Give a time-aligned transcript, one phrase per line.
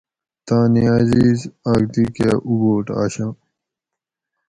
[0.45, 1.39] تانی عزیز
[1.69, 3.31] اۤک دی کہ اُبُوٹ آشاں